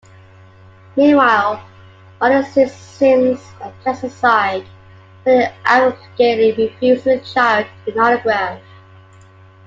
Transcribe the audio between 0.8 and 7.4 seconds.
Meanwhile, Molly sees Simms' unpleasant side when he arrogantly refuses a